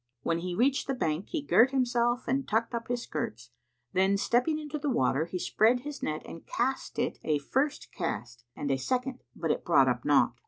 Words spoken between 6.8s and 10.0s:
it a first cast and a second but it brought